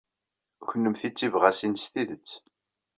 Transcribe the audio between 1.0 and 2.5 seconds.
d tibɣasin s tidet.